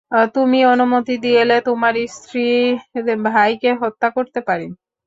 [0.35, 4.67] তুমি অনুমতি দিলে তোমার স্ত্রীর ভাইকে হত্যা করতে পারি।